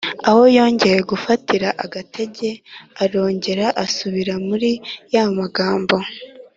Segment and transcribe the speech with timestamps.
[0.27, 2.49] aho yongeye gufatira agatege
[3.03, 4.71] arongera asubira muri
[5.13, 5.97] ya magambo